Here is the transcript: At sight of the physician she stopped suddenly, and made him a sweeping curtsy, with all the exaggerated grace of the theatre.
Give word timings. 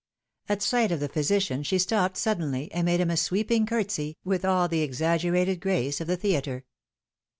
At 0.49 0.63
sight 0.63 0.91
of 0.91 0.99
the 0.99 1.07
physician 1.07 1.61
she 1.61 1.77
stopped 1.77 2.17
suddenly, 2.17 2.71
and 2.71 2.85
made 2.85 2.99
him 2.99 3.11
a 3.11 3.15
sweeping 3.17 3.67
curtsy, 3.67 4.17
with 4.25 4.43
all 4.43 4.67
the 4.67 4.81
exaggerated 4.81 5.59
grace 5.61 6.01
of 6.01 6.07
the 6.07 6.17
theatre. 6.17 6.65